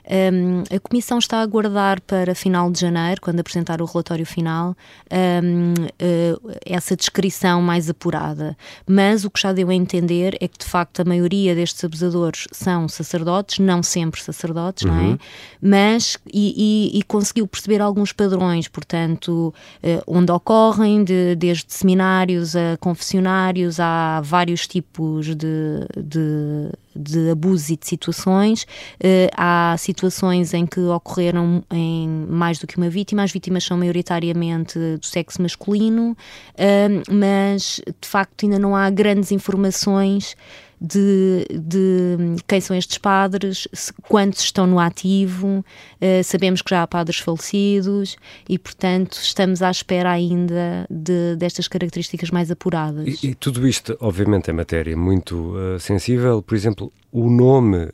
Um, 0.08 0.63
a 0.75 0.79
Comissão 0.79 1.18
está 1.18 1.38
a 1.38 1.41
aguardar 1.41 2.01
para 2.01 2.34
final 2.36 2.72
de 2.72 2.79
janeiro, 2.79 3.22
quando 3.22 3.39
apresentar 3.39 3.82
o 3.82 3.86
relatório 3.86 4.25
final, 4.25 4.75
um, 5.12 5.74
uh, 5.74 5.89
eh, 6.00 6.36
essa 6.65 6.96
descrição 6.96 7.62
mais 7.62 7.89
apurada. 7.89 8.58
Mas 8.88 9.25
o 9.25 9.29
que 9.29 9.41
já 9.41 9.53
deu 9.53 9.70
a 9.70 9.74
entender 9.74 10.38
é 10.39 10.48
que, 10.48 10.58
de 10.58 10.65
facto, 10.65 11.01
a 11.01 11.06
maioria 11.06 11.53
destes 11.53 11.84
abusadores 11.84 12.48
são 12.51 12.88
sacerdotes, 12.88 13.60
não 13.60 13.84
sempre 13.84 14.22
sacerdotes, 14.22 14.84
uhum. 14.84 14.91
não 14.91 15.00
é? 15.00 15.08
Uhum. 15.08 15.18
Mas, 15.62 16.18
e, 16.32 16.91
e, 16.94 17.00
e, 17.00 17.03
conseguiu 17.03 17.48
perceber 17.48 17.82
alguns 17.82 18.12
padrões, 18.12 18.68
portanto, 18.68 19.53
uh, 19.84 20.03
onde 20.08 20.32
ocorrem, 20.32 21.03
de, 21.03 21.36
desde 21.36 21.65
seminários 21.68 22.56
a 22.56 22.77
confessionários, 22.79 23.79
há 23.79 24.22
vários 24.24 24.68
tipos 24.68 25.36
de, 25.36 25.86
de 25.98 26.72
de 27.00 27.32
abusos 27.32 27.70
e 27.70 27.77
de 27.77 27.88
situações. 27.88 28.63
Uh, 28.63 29.29
há 29.36 29.75
situações 29.77 30.53
em 30.53 30.65
que 30.65 30.79
ocorreram 30.79 31.63
em 31.72 32.08
mais 32.29 32.60
do 32.60 32.68
que 32.68 32.77
uma 32.77 32.89
vítima, 32.89 33.24
as 33.24 33.32
vítimas 33.32 33.63
são 33.63 33.77
maioritariamente 33.77 34.77
do 34.77 35.06
sexo 35.06 35.41
masculino, 35.41 36.12
uh, 36.12 37.13
mas 37.13 37.82
de 38.01 38.08
facto 38.08 38.46
ainda 38.46 38.60
não 38.60 38.75
há 38.75 38.89
grandes 38.89 39.32
informações 39.32 40.36
de, 40.82 41.46
de 41.52 42.36
quem 42.48 42.62
são 42.62 42.76
estes 42.76 42.98
padres, 42.98 43.68
quantos 44.04 44.42
estão 44.42 44.66
no 44.66 44.80
ativo, 44.80 45.60
uh, 46.02 46.24
sabemos 46.24 46.62
que 46.62 46.70
já 46.70 46.84
há 46.84 46.88
padres 46.88 47.20
falecidos 47.20 48.16
e, 48.48 48.58
portanto, 48.58 49.14
estamos 49.14 49.62
à 49.62 49.70
espera 49.70 50.12
ainda 50.12 50.86
de, 50.90 51.36
destas 51.36 51.68
características 51.68 52.32
mais 52.32 52.50
apuradas. 52.50 53.22
E, 53.24 53.30
e 53.30 53.36
tudo 53.36 53.68
isto, 53.68 53.98
obviamente, 54.00 54.50
é 54.50 54.54
matéria 54.54 54.96
muito 54.96 55.54
uh, 55.56 55.80
sensível. 55.80 56.42
Por 56.42 56.56
exemplo, 56.56 56.92
o 57.12 57.30
nome 57.30 57.86
uh, 57.86 57.92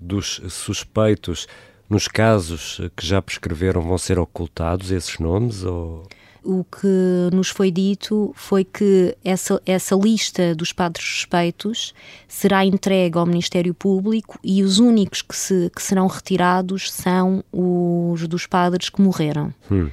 dos 0.00 0.40
suspeitos 0.48 1.48
nos 1.88 2.06
casos 2.06 2.80
que 2.96 3.04
já 3.04 3.20
prescreveram 3.20 3.82
vão 3.82 3.98
ser 3.98 4.16
ocultados 4.16 4.92
esses 4.92 5.18
nomes 5.18 5.64
ou 5.64 6.06
o 6.44 6.64
que 6.64 7.34
nos 7.34 7.48
foi 7.48 7.70
dito 7.70 8.32
foi 8.34 8.64
que 8.64 9.16
essa, 9.24 9.60
essa 9.66 9.94
lista 9.94 10.54
dos 10.54 10.72
padres 10.72 11.06
suspeitos 11.06 11.94
será 12.28 12.64
entregue 12.64 13.18
ao 13.18 13.26
Ministério 13.26 13.74
Público 13.74 14.38
e 14.42 14.62
os 14.62 14.78
únicos 14.78 15.22
que, 15.22 15.36
se, 15.36 15.70
que 15.74 15.82
serão 15.82 16.06
retirados 16.06 16.90
são 16.90 17.44
os 17.52 18.26
dos 18.26 18.46
padres 18.46 18.88
que 18.88 19.00
morreram. 19.00 19.52
Hum. 19.70 19.90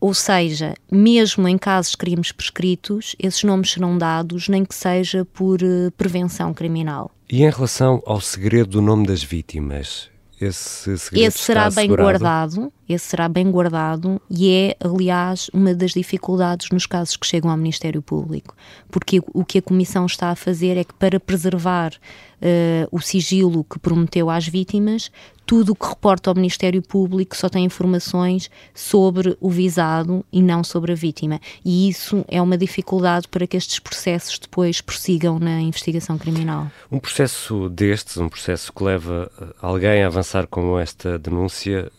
Ou 0.00 0.12
seja, 0.12 0.74
mesmo 0.92 1.48
em 1.48 1.56
casos 1.56 1.92
de 1.92 1.96
crimes 1.96 2.30
prescritos, 2.30 3.16
esses 3.18 3.42
nomes 3.42 3.72
serão 3.72 3.96
dados, 3.96 4.48
nem 4.48 4.62
que 4.62 4.74
seja 4.74 5.24
por 5.24 5.62
uh, 5.62 5.90
prevenção 5.96 6.52
criminal. 6.52 7.10
E 7.30 7.42
em 7.42 7.50
relação 7.50 8.02
ao 8.04 8.20
segredo 8.20 8.68
do 8.68 8.82
nome 8.82 9.06
das 9.06 9.22
vítimas, 9.22 10.10
esse 10.38 10.98
segredo 10.98 11.28
esse 11.28 11.38
será 11.38 11.70
bem 11.70 11.88
guardado, 11.88 12.72
esse 12.88 13.06
será 13.06 13.28
bem 13.28 13.50
guardado 13.50 14.20
e 14.30 14.50
é, 14.50 14.76
aliás, 14.80 15.50
uma 15.52 15.74
das 15.74 15.92
dificuldades 15.92 16.68
nos 16.70 16.86
casos 16.86 17.16
que 17.16 17.26
chegam 17.26 17.50
ao 17.50 17.56
Ministério 17.56 18.02
Público, 18.02 18.54
porque 18.90 19.20
o 19.32 19.44
que 19.44 19.58
a 19.58 19.62
Comissão 19.62 20.06
está 20.06 20.30
a 20.30 20.36
fazer 20.36 20.76
é 20.76 20.84
que 20.84 20.94
para 20.94 21.18
preservar 21.18 21.92
uh, 21.92 22.88
o 22.90 23.00
sigilo 23.00 23.64
que 23.64 23.78
prometeu 23.78 24.28
às 24.30 24.46
vítimas, 24.46 25.10
tudo 25.46 25.72
o 25.72 25.74
que 25.74 25.86
reporta 25.86 26.30
ao 26.30 26.36
Ministério 26.36 26.80
Público 26.82 27.36
só 27.36 27.48
tem 27.48 27.64
informações 27.64 28.50
sobre 28.74 29.36
o 29.40 29.50
visado 29.50 30.24
e 30.32 30.42
não 30.42 30.64
sobre 30.64 30.92
a 30.92 30.94
vítima. 30.94 31.40
E 31.64 31.88
isso 31.88 32.24
é 32.28 32.40
uma 32.40 32.56
dificuldade 32.56 33.28
para 33.28 33.46
que 33.46 33.56
estes 33.56 33.78
processos 33.78 34.38
depois 34.38 34.80
prossigam 34.80 35.38
na 35.38 35.60
investigação 35.60 36.16
criminal. 36.16 36.70
Um 36.90 36.98
processo 36.98 37.68
destes, 37.68 38.16
um 38.16 38.28
processo 38.28 38.72
que 38.72 38.82
leva 38.82 39.30
eh, 39.40 39.46
alguém 39.60 40.02
a 40.02 40.06
avançar 40.06 40.46
com 40.46 40.78
esta 40.78 41.18
denúncia, 41.18 41.90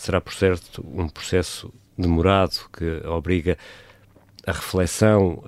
será, 0.00 0.20
por 0.20 0.32
certo, 0.32 0.84
um 0.94 1.08
processo 1.08 1.72
demorado 1.96 2.68
que 2.72 3.06
obriga 3.06 3.58
a 4.46 4.52
reflexão. 4.52 5.42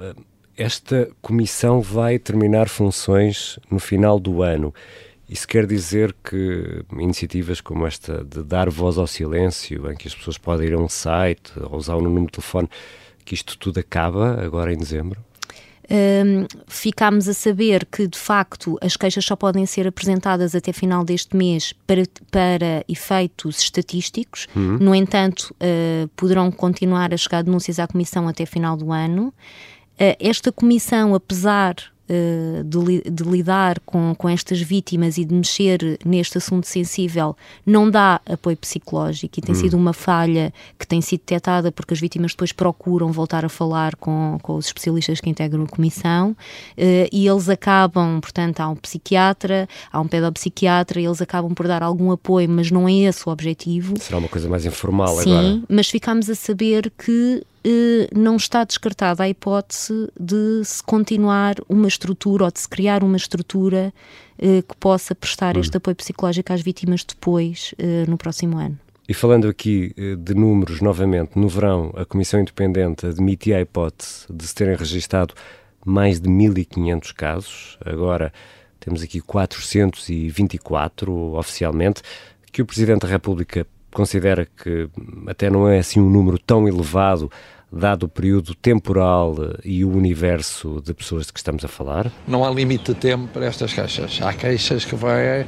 Esta 0.57 1.11
comissão 1.23 1.81
vai 1.81 2.19
terminar 2.19 2.69
funções 2.69 3.59
no 3.71 3.79
final 3.79 4.21
do 4.21 4.43
ano. 4.43 4.75
Isso 5.29 5.49
quer 5.49 5.67
dizer 5.67 6.15
que 6.23 6.85
iniciativas 6.99 7.61
como 7.63 7.87
esta 7.87 8.23
de 8.23 8.43
dar 8.43 8.69
voz 8.69 8.99
ao 8.99 9.07
silêncio, 9.07 9.91
em 9.91 9.97
que 9.97 10.07
as 10.07 10.15
pessoas 10.15 10.37
podem 10.37 10.67
ir 10.69 10.75
a 10.75 10.79
um 10.79 10.89
site 10.89 11.53
ou 11.59 11.77
usar 11.77 11.97
um 11.97 12.03
número 12.03 12.27
de 12.27 12.33
telefone, 12.33 12.69
que 13.25 13.35
isto 13.35 13.57
tudo 13.57 13.81
acaba 13.81 14.45
agora 14.45 14.73
em 14.73 14.77
dezembro? 14.77 15.19
Um, 15.91 16.47
ficámos 16.69 17.29
a 17.29 17.35
saber 17.35 17.85
que, 17.87 18.07
de 18.07 18.19
facto, 18.19 18.79
as 18.81 18.97
queixas 18.97 19.25
só 19.25 19.35
podem 19.35 19.67
ser 19.67 19.87
apresentadas 19.87 20.55
até 20.55 20.73
final 20.73 21.05
deste 21.05 21.37
mês 21.37 21.75
para, 21.87 22.03
para 22.31 22.85
efeitos 22.89 23.61
estatísticos. 23.61 24.47
Uhum. 24.55 24.79
No 24.79 24.95
entanto, 24.95 25.55
uh, 25.55 26.09
poderão 26.17 26.51
continuar 26.51 27.12
a 27.12 27.17
chegar 27.17 27.43
denúncias 27.43 27.79
à 27.79 27.87
Comissão 27.87 28.29
até 28.29 28.47
final 28.47 28.77
do 28.77 28.93
ano. 28.93 29.35
Uh, 29.95 30.17
esta 30.19 30.53
Comissão, 30.53 31.15
apesar 31.15 31.75
de, 32.64 33.11
de, 33.11 33.23
lidar 33.25 33.81
com, 33.81 34.14
com 34.16 34.28
estas 34.28 34.61
vítimas 34.61 35.19
e 35.19 35.25
de 35.25 35.35
mexer 35.35 35.99
neste 36.04 36.38
assunto 36.38 36.66
sensível 36.66 37.37
não 37.64 37.90
dá 37.90 38.21
apoio 38.26 38.57
psicológico 38.57 39.38
e 39.38 39.42
tem 39.42 39.54
hum. 39.54 39.59
sido 39.59 39.76
uma 39.76 39.92
falha 39.92 40.52
que 40.78 40.87
tem 40.87 41.00
sido 41.00 41.21
detectada 41.21 41.73
porque 41.73 41.95
as 41.95 42.00
vítimas 42.00 42.33
depois 42.33 42.52
procuram 42.52 43.11
voltar 43.12 43.45
a 43.45 43.49
falar 43.49 43.97
com, 43.97 44.38
com 44.42 44.57
os 44.57 44.66
especialistas 44.66 45.21
que 45.21 45.31
integram 45.31 45.64
a 45.64 45.66
comissão 45.66 46.31
uh, 46.31 47.09
e 47.12 47.26
eles 47.26 47.49
acabam, 47.49 48.21
portanto, 48.21 48.61
há 48.61 48.69
um 48.69 48.76
psiquiatra, 48.76 49.69
há 49.90 50.00
um 50.00 50.09
pedopsiquiatra 50.09 51.00
e 51.00 51.04
eles 51.04 51.23
acabam 51.23 51.54
por 51.54 51.66
dar 51.66 51.83
algum 51.83 52.11
apoio, 52.11 52.49
mas 52.49 52.71
não 52.71 52.88
é 52.88 52.92
esse 52.92 53.28
o 53.28 53.33
objetivo. 53.33 53.95
Será 54.00 54.19
uma 54.19 54.28
coisa 54.28 54.49
mais 54.49 54.64
informal 54.66 55.16
Sim, 55.16 55.33
agora. 55.33 55.54
Sim, 55.54 55.64
mas 55.69 55.88
ficamos 55.88 56.28
a 56.28 56.35
saber 56.35 56.92
que 56.97 57.42
eh, 57.42 57.52
não 58.14 58.37
está 58.37 58.64
descartada 58.64 59.23
a 59.23 59.28
hipótese 59.28 60.09
de 60.19 60.64
se 60.64 60.83
continuar 60.83 61.57
uma 61.69 61.87
estrutura 61.87 62.45
ou 62.45 62.50
de 62.50 62.61
se 62.61 62.69
criar 62.69 63.04
uma 63.04 63.16
estrutura 63.16 63.92
eh, 64.38 64.62
que 64.62 64.76
possa 64.78 65.14
prestar 65.14 65.57
este 65.57 65.76
hum. 65.76 65.78
apoio 65.78 65.97
psicológico 65.97 66.52
às 66.52 66.61
vítimas 66.61 67.04
depois, 67.04 67.75
eh, 67.78 68.04
no 68.09 68.16
próximo 68.16 68.59
ano. 68.59 68.78
E 69.09 69.14
falando 69.14 69.49
aqui 69.49 69.95
de 70.19 70.35
números, 70.35 70.81
novamente, 70.81 71.38
no 71.38 71.49
verão, 71.49 71.92
a 71.97 72.04
Comissão 72.04 72.40
Independente 72.40 73.07
admitia 73.07 73.59
a 73.59 73.61
hipótese 73.61 74.26
de 74.33 74.47
se 74.47 74.54
terem 74.54 74.76
registado 74.76 75.35
mais 75.85 76.21
de 76.21 76.28
1.500 76.28 77.12
casos. 77.12 77.78
Agora 77.85 78.33
temos 78.78 79.02
aqui 79.02 79.21
424 79.21 81.35
oficialmente, 81.35 82.02
que 82.50 82.62
o 82.62 82.66
Presidente 82.66 83.02
da 83.02 83.09
República 83.09 83.66
considera 83.93 84.47
que 84.47 84.89
até 85.27 85.51
não 85.51 85.69
é 85.69 85.79
assim 85.79 86.01
um 86.01 86.09
número 86.11 86.39
tão 86.39 86.67
elevado, 86.67 87.31
dado 87.71 88.05
o 88.05 88.09
período 88.09 88.55
temporal 88.55 89.37
e 89.65 89.85
o 89.85 89.91
universo 89.91 90.83
de 90.85 90.93
pessoas 90.93 91.27
de 91.27 91.33
que 91.33 91.39
estamos 91.39 91.65
a 91.65 91.69
falar? 91.69 92.11
Não 92.27 92.45
há 92.45 92.51
limite 92.51 92.93
de 92.93 92.99
tempo 92.99 93.29
para 93.29 93.47
estas 93.47 93.73
queixas. 93.73 94.21
Há 94.23 94.33
queixas 94.33 94.85
que 94.85 94.95
vêm 94.95 95.47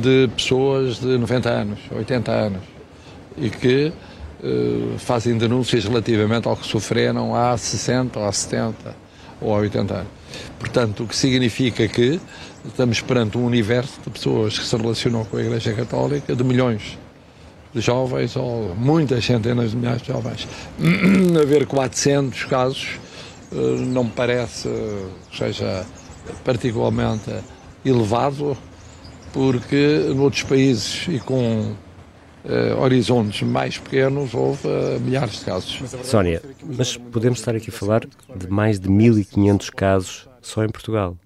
de 0.00 0.28
pessoas 0.34 0.98
de 0.98 1.16
90 1.16 1.48
anos, 1.48 1.78
80 1.90 2.32
anos 2.32 2.62
e 3.36 3.48
que 3.48 3.92
uh, 4.42 4.98
fazem 4.98 5.38
denúncias 5.38 5.84
relativamente 5.84 6.48
ao 6.48 6.56
que 6.56 6.66
sofreram 6.66 7.34
há 7.34 7.56
60 7.56 8.18
ou 8.18 8.26
há 8.26 8.32
70 8.32 8.96
ou 9.40 9.54
há 9.54 9.58
80 9.58 9.94
anos. 9.94 10.08
Portanto, 10.58 11.04
o 11.04 11.06
que 11.06 11.16
significa 11.16 11.86
que 11.86 12.20
estamos 12.64 13.00
perante 13.00 13.38
um 13.38 13.44
universo 13.46 14.00
de 14.04 14.10
pessoas 14.10 14.58
que 14.58 14.64
se 14.64 14.76
relacionam 14.76 15.24
com 15.24 15.36
a 15.36 15.40
Igreja 15.40 15.72
Católica 15.72 16.34
de 16.34 16.44
milhões 16.44 16.98
jovens, 17.84 18.36
ou 18.36 18.74
muitas 18.74 19.24
centenas 19.24 19.70
de 19.70 19.76
milhares 19.76 20.02
de 20.02 20.08
jovens. 20.08 20.48
Haver 21.40 21.66
400 21.66 22.44
casos 22.44 22.98
eh, 23.52 23.56
não 23.86 24.04
me 24.04 24.10
parece 24.10 24.68
que 25.30 25.38
seja 25.38 25.86
particularmente 26.44 27.32
elevado, 27.84 28.56
porque 29.32 30.12
noutros 30.14 30.42
países 30.42 31.06
e 31.08 31.18
com 31.20 31.74
uh, 32.44 32.80
horizontes 32.80 33.42
mais 33.42 33.78
pequenos 33.78 34.34
houve 34.34 34.66
uh, 34.66 35.00
milhares 35.00 35.38
de 35.38 35.44
casos. 35.44 35.80
Sónia, 36.02 36.42
mas 36.62 36.96
podemos 36.96 37.38
estar 37.38 37.54
aqui 37.54 37.70
a 37.70 37.72
falar 37.72 38.06
de 38.36 38.48
mais 38.48 38.78
de 38.78 38.88
1.500 38.88 39.70
casos 39.70 40.28
só 40.42 40.64
em 40.64 40.68
Portugal. 40.68 41.16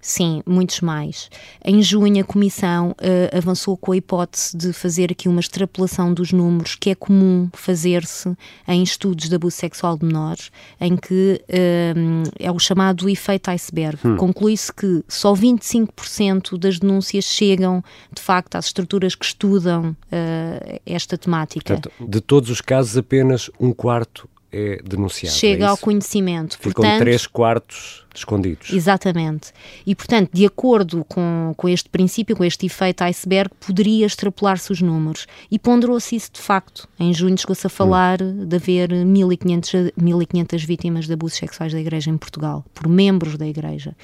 Sim, 0.00 0.42
muitos 0.46 0.80
mais. 0.80 1.28
Em 1.64 1.82
junho, 1.82 2.22
a 2.22 2.24
Comissão 2.24 2.90
uh, 2.92 3.36
avançou 3.36 3.76
com 3.76 3.92
a 3.92 3.96
hipótese 3.96 4.56
de 4.56 4.72
fazer 4.72 5.12
aqui 5.12 5.28
uma 5.28 5.40
extrapolação 5.40 6.12
dos 6.14 6.32
números, 6.32 6.74
que 6.74 6.90
é 6.90 6.94
comum 6.94 7.50
fazer-se 7.52 8.34
em 8.66 8.82
estudos 8.82 9.28
de 9.28 9.34
abuso 9.34 9.56
sexual 9.56 9.98
de 9.98 10.06
menores, 10.06 10.50
em 10.80 10.96
que 10.96 11.42
uh, 11.48 12.30
é 12.38 12.50
o 12.50 12.58
chamado 12.58 13.08
efeito 13.08 13.50
iceberg. 13.50 13.98
Hum. 14.04 14.16
Conclui-se 14.16 14.72
que 14.72 15.04
só 15.06 15.34
25% 15.34 16.56
das 16.58 16.78
denúncias 16.78 17.24
chegam, 17.24 17.84
de 18.12 18.22
facto, 18.22 18.56
às 18.56 18.66
estruturas 18.66 19.14
que 19.14 19.24
estudam 19.24 19.90
uh, 19.90 20.80
esta 20.86 21.18
temática. 21.18 21.74
Portanto, 21.74 21.92
de 22.08 22.20
todos 22.20 22.48
os 22.48 22.60
casos, 22.60 22.96
apenas 22.96 23.50
um 23.60 23.72
quarto 23.72 24.28
é 24.52 24.80
denunciado. 24.82 25.34
Chega 25.36 25.64
é 25.64 25.68
ao 25.68 25.76
conhecimento. 25.76 26.58
Ficam 26.58 26.82
portanto, 26.82 27.00
três 27.00 27.26
quartos 27.26 28.04
escondidos. 28.14 28.72
Exatamente. 28.72 29.52
E, 29.86 29.94
portanto, 29.94 30.30
de 30.32 30.44
acordo 30.44 31.04
com, 31.04 31.52
com 31.56 31.68
este 31.68 31.88
princípio, 31.88 32.36
com 32.36 32.44
este 32.44 32.66
efeito 32.66 33.02
iceberg, 33.02 33.50
poderia 33.64 34.06
extrapolar-se 34.06 34.72
os 34.72 34.80
números. 34.80 35.26
E 35.50 35.58
ponderou-se 35.58 36.16
isso 36.16 36.32
de 36.32 36.40
facto. 36.40 36.88
Em 36.98 37.14
junho 37.14 37.38
chegou-se 37.38 37.66
a 37.66 37.70
falar 37.70 38.20
hum. 38.20 38.46
de 38.46 38.56
haver 38.56 38.90
1.500, 38.90 39.92
1.500 39.98 40.66
vítimas 40.66 41.06
de 41.06 41.12
abusos 41.12 41.38
sexuais 41.38 41.72
da 41.72 41.80
Igreja 41.80 42.10
em 42.10 42.16
Portugal, 42.16 42.64
por 42.74 42.88
membros 42.88 43.36
da 43.36 43.46
Igreja. 43.46 43.96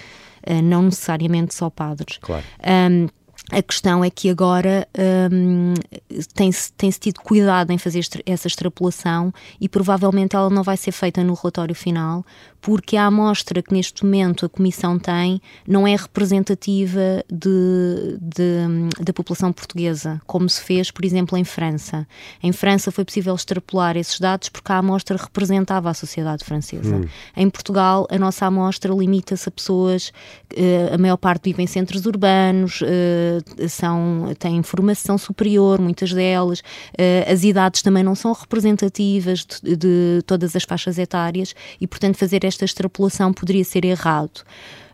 Uh, 0.49 0.63
não 0.63 0.83
necessariamente 0.83 1.55
só 1.55 1.69
padres. 1.69 2.19
Claro. 2.21 2.45
Um, 2.65 3.09
a 3.51 3.63
questão 3.63 4.05
é 4.05 4.11
que 4.11 4.29
agora 4.29 4.89
um, 5.33 5.75
tem-se 6.35 6.73
tem 6.73 6.91
-se 6.91 6.99
tido 6.99 7.21
cuidado 7.21 7.71
em 7.71 7.79
fazer 7.79 8.05
essa 8.27 8.49
extrapolação 8.49 9.33
e 9.61 9.69
provavelmente 9.69 10.35
ela 10.35 10.51
não 10.51 10.65
vai 10.65 10.77
ser 10.77 10.91
feita 10.91 11.23
no 11.23 11.35
relatório 11.35 11.75
final, 11.75 12.25
porque 12.67 12.97
a 12.97 13.07
amostra 13.07 13.63
que 13.63 13.73
neste 13.73 14.05
momento 14.05 14.45
a 14.45 14.49
Comissão 14.49 14.99
tem 14.99 15.41
não 15.69 15.87
é 15.87 15.95
representativa 15.95 17.25
de, 17.33 18.19
de, 18.21 19.05
da 19.05 19.13
população 19.13 19.53
portuguesa, 19.53 20.21
como 20.27 20.49
se 20.49 20.61
fez, 20.61 20.91
por 20.91 21.05
exemplo, 21.05 21.39
em 21.39 21.45
França. 21.45 22.09
Em 22.43 22.51
França 22.51 22.91
foi 22.91 23.05
possível 23.05 23.37
extrapolar 23.37 23.97
esses 23.97 24.19
dados 24.19 24.49
porque 24.49 24.73
a 24.73 24.79
amostra 24.79 25.17
representava 25.17 25.91
a 25.91 25.95
sociedade 25.95 26.45
francesa. 26.45 26.97
Hum. 26.97 27.05
Em 27.37 27.49
Portugal, 27.49 28.05
a 28.11 28.19
nossa 28.19 28.47
amostra 28.47 28.93
limita-se 28.93 29.49
a 29.49 29.53
pessoas, 29.53 30.09
uh, 30.53 30.95
a 30.95 30.99
maior 30.99 31.19
parte 31.19 31.45
vive 31.45 31.63
em 31.63 31.69
centros 31.69 32.05
urbanos. 32.05 32.81
Uh, 32.81 33.69
são, 33.69 34.35
têm 34.41 34.61
formação 34.65 35.17
superior, 35.17 35.81
muitas 35.81 36.13
delas, 36.13 36.59
uh, 36.59 37.33
as 37.33 37.45
idades 37.45 37.81
também 37.81 38.03
não 38.03 38.17
são 38.17 38.33
representativas 38.33 39.47
de, 39.63 39.77
de 39.77 40.23
todas 40.27 40.57
as 40.57 40.65
faixas 40.65 40.99
etárias 40.99 41.55
e, 41.81 41.87
portanto, 41.87 42.17
fazer 42.17 42.45
esta 42.45 42.56
extrapolação 42.65 43.33
poderia 43.33 43.65
ser 43.65 43.85
errado. 43.85 44.43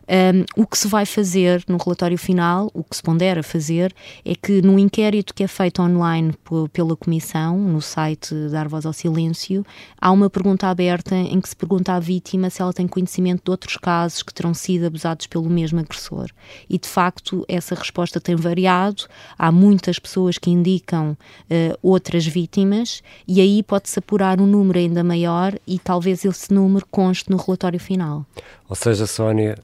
Um, 0.07 0.61
o 0.61 0.67
que 0.67 0.77
se 0.77 0.87
vai 0.87 1.05
fazer 1.05 1.63
no 1.67 1.77
relatório 1.77 2.17
final, 2.17 2.69
o 2.73 2.83
que 2.83 2.95
se 2.95 3.01
pondera 3.01 3.41
fazer, 3.41 3.93
é 4.25 4.35
que 4.35 4.61
no 4.61 4.77
inquérito 4.77 5.33
que 5.33 5.43
é 5.43 5.47
feito 5.47 5.81
online 5.81 6.33
pela 6.71 6.95
Comissão, 6.95 7.57
no 7.57 7.81
site 7.81 8.33
Dar 8.51 8.67
Voz 8.67 8.85
ao 8.85 8.93
Silêncio, 8.93 9.65
há 9.99 10.11
uma 10.11 10.29
pergunta 10.29 10.67
aberta 10.67 11.15
em 11.15 11.39
que 11.39 11.49
se 11.49 11.55
pergunta 11.55 11.93
à 11.93 11.99
vítima 11.99 12.49
se 12.49 12.61
ela 12.61 12.73
tem 12.73 12.87
conhecimento 12.87 13.43
de 13.45 13.51
outros 13.51 13.77
casos 13.77 14.23
que 14.23 14.33
terão 14.33 14.53
sido 14.53 14.87
abusados 14.87 15.27
pelo 15.27 15.49
mesmo 15.49 15.79
agressor. 15.79 16.29
E 16.69 16.77
de 16.77 16.87
facto, 16.87 17.45
essa 17.47 17.75
resposta 17.75 18.19
tem 18.19 18.35
variado. 18.35 19.03
Há 19.37 19.51
muitas 19.51 19.99
pessoas 19.99 20.37
que 20.37 20.49
indicam 20.49 21.11
uh, 21.11 21.77
outras 21.81 22.25
vítimas, 22.25 23.01
e 23.27 23.39
aí 23.39 23.63
pode-se 23.63 23.99
apurar 23.99 24.41
um 24.41 24.47
número 24.47 24.79
ainda 24.79 25.03
maior 25.03 25.57
e 25.65 25.79
talvez 25.79 26.25
esse 26.25 26.53
número 26.53 26.85
conste 26.91 27.29
no 27.29 27.37
relatório 27.37 27.79
final. 27.79 28.25
Ou 28.67 28.75
seja, 28.75 29.05
Sónia, 29.05 29.57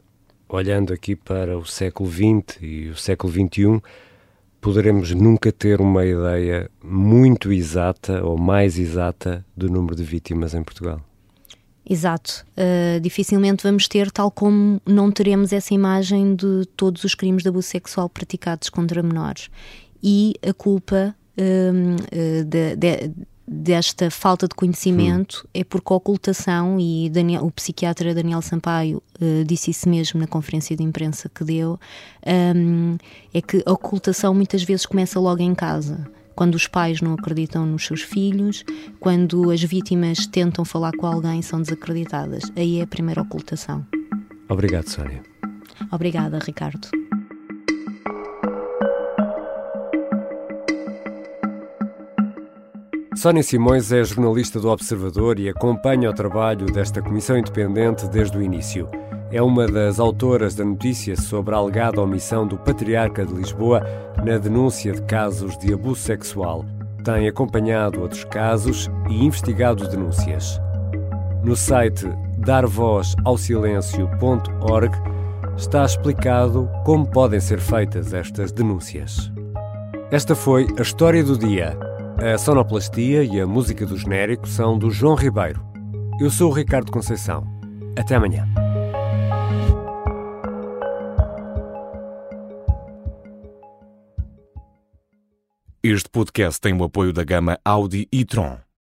olhando 0.49 0.91
aqui 0.91 1.15
para 1.15 1.57
o 1.57 1.65
século 1.65 2.09
XX 2.09 2.57
e 2.61 2.89
o 2.89 2.95
século 2.97 3.31
XXI, 3.31 3.81
poderemos 4.59 5.11
nunca 5.13 5.51
ter 5.51 5.79
uma 5.79 6.05
ideia 6.05 6.69
muito 6.83 7.53
exata 7.53 8.23
ou 8.25 8.37
mais 8.37 8.77
exata 8.77 9.45
do 9.55 9.69
número 9.69 9.95
de 9.95 10.03
vítimas 10.03 10.53
em 10.53 10.63
Portugal. 10.63 10.99
Exato. 11.89 12.45
Uh, 12.55 12.99
dificilmente 12.99 13.63
vamos 13.63 13.87
ter, 13.87 14.11
tal 14.11 14.29
como 14.29 14.79
não 14.85 15.11
teremos 15.11 15.51
essa 15.51 15.73
imagem 15.73 16.35
de 16.35 16.65
todos 16.75 17.03
os 17.03 17.15
crimes 17.15 17.41
de 17.41 17.49
abuso 17.49 17.67
sexual 17.67 18.07
praticados 18.07 18.69
contra 18.69 19.01
menores. 19.01 19.49
E 20.01 20.35
a 20.47 20.53
culpa 20.53 21.15
uh, 21.37 21.41
uh, 21.41 22.43
de, 22.45 22.75
de 22.75 23.11
desta 23.49 24.11
falta 24.11 24.47
de 24.47 24.53
conhecimento 24.53 25.43
hum. 25.45 25.49
é 25.53 25.63
porque 25.63 25.91
a 25.91 25.95
ocultação, 25.95 26.79
e 26.79 27.09
Daniel, 27.09 27.45
o 27.45 27.51
psiquiatra 27.51 28.13
Daniel 28.13 28.41
Sampaio 28.41 29.01
uh, 29.19 29.43
disse 29.43 29.71
isso 29.71 29.89
mesmo 29.89 30.19
na 30.19 30.27
conferência 30.27 30.75
de 30.75 30.83
imprensa 30.83 31.27
que 31.27 31.43
deu, 31.43 31.79
um, 32.55 32.97
é 33.33 33.41
que 33.41 33.63
a 33.65 33.71
ocultação 33.71 34.33
muitas 34.33 34.61
vezes 34.63 34.85
começa 34.85 35.19
logo 35.19 35.41
em 35.41 35.55
casa. 35.55 36.07
Quando 36.35 36.55
os 36.55 36.67
pais 36.67 37.01
não 37.01 37.13
acreditam 37.15 37.65
nos 37.65 37.85
seus 37.85 38.01
filhos, 38.01 38.63
quando 38.99 39.51
as 39.51 39.61
vítimas 39.61 40.25
tentam 40.25 40.63
falar 40.63 40.93
com 40.93 41.05
alguém 41.05 41.41
são 41.41 41.61
desacreditadas. 41.61 42.43
Aí 42.55 42.79
é 42.79 42.83
a 42.83 42.87
primeira 42.87 43.21
ocultação. 43.21 43.85
Obrigado, 44.47 44.87
Sónia. 44.87 45.21
Obrigada, 45.91 46.39
Ricardo. 46.39 46.87
Sónia 53.19 53.43
Simões 53.43 53.91
é 53.91 54.01
jornalista 54.01 54.61
do 54.61 54.69
Observador 54.69 55.41
e 55.41 55.49
acompanha 55.49 56.09
o 56.09 56.13
trabalho 56.13 56.67
desta 56.67 57.01
comissão 57.01 57.37
independente 57.37 58.07
desde 58.07 58.37
o 58.37 58.41
início. 58.41 58.87
É 59.29 59.41
uma 59.41 59.67
das 59.67 59.99
autoras 59.99 60.55
da 60.55 60.63
notícia 60.63 61.17
sobre 61.17 61.53
a 61.53 61.57
alegada 61.57 62.01
omissão 62.01 62.47
do 62.47 62.57
Patriarca 62.57 63.25
de 63.25 63.33
Lisboa 63.33 63.85
na 64.23 64.37
denúncia 64.37 64.93
de 64.93 65.01
casos 65.01 65.57
de 65.57 65.73
abuso 65.73 65.99
sexual. 65.99 66.63
Tem 67.03 67.27
acompanhado 67.27 67.99
outros 67.99 68.23
casos 68.23 68.89
e 69.09 69.25
investigado 69.25 69.89
denúncias. 69.89 70.57
No 71.43 71.57
site 71.57 72.07
darvozausilêncio.org 72.37 74.97
está 75.57 75.83
explicado 75.83 76.69
como 76.85 77.05
podem 77.05 77.41
ser 77.41 77.59
feitas 77.59 78.13
estas 78.13 78.53
denúncias. 78.53 79.29
Esta 80.09 80.35
foi 80.35 80.67
a 80.77 80.81
história 80.81 81.21
do 81.21 81.37
dia 81.37 81.77
a 82.21 82.37
sonoplastia 82.37 83.23
e 83.23 83.39
a 83.39 83.47
música 83.47 83.85
do 83.85 83.97
genérico 83.97 84.45
são 84.45 84.77
do 84.77 84.91
João 84.91 85.15
Ribeiro. 85.15 85.63
Eu 86.19 86.29
sou 86.29 86.51
o 86.51 86.53
Ricardo 86.53 86.91
Conceição. 86.91 87.47
Até 87.97 88.15
amanhã. 88.15 88.45
Este 95.81 96.09
podcast 96.09 96.59
tem 96.59 96.73
o 96.73 96.83
apoio 96.83 97.13
da 97.13 97.23
gama 97.23 97.57
Audi 97.63 98.05
e 98.11 98.25
Tron. 98.25 98.57